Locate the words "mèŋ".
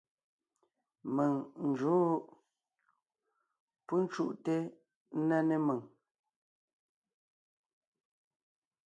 1.15-1.33, 5.67-5.79